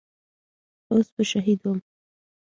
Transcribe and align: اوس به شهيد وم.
اوس 0.91 1.07
به 1.15 1.23
شهيد 1.31 1.59
وم. 1.67 1.77